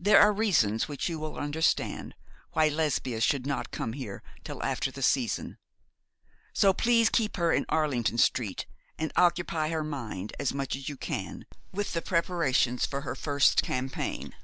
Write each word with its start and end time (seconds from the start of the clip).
There 0.00 0.18
are 0.18 0.32
reasons, 0.32 0.88
which 0.88 1.08
you 1.08 1.20
will 1.20 1.38
understand, 1.38 2.16
why 2.54 2.66
Lesbia 2.66 3.20
should 3.20 3.46
not 3.46 3.70
come 3.70 3.92
here 3.92 4.20
till 4.42 4.60
after 4.64 4.90
the 4.90 5.00
season; 5.00 5.58
so 6.52 6.72
please 6.72 7.08
keep 7.08 7.36
her 7.36 7.52
in 7.52 7.64
Arlington 7.68 8.18
Street, 8.18 8.66
and 8.98 9.12
occupy 9.14 9.68
her 9.68 9.84
mind 9.84 10.32
as 10.40 10.52
much 10.52 10.74
as 10.74 10.88
you 10.88 10.96
can 10.96 11.46
with 11.70 11.92
the 11.92 12.02
preparations 12.02 12.84
for 12.84 13.02
her 13.02 13.14
first 13.14 13.62
campaign. 13.62 14.34